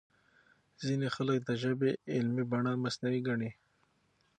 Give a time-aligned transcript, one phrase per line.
[0.85, 3.51] ځينې خلک د ژبې علمي بڼه مصنوعي ګڼي.